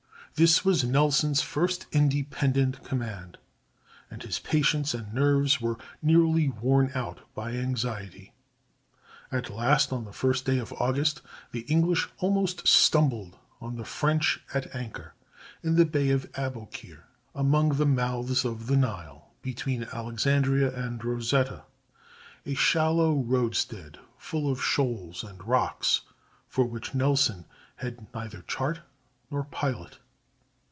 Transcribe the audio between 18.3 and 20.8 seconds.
of the Nile, between Alexandria